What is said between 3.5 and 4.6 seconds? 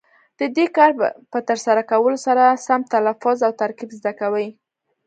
ترکیب زده کوي.